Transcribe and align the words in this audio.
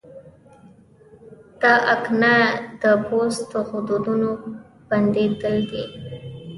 د 1.59 1.63
اکنه 1.95 2.33
د 2.81 2.83
پوست 3.05 3.49
غدودونو 3.69 4.29
بندېدل 4.89 5.57
دي. 5.71 5.83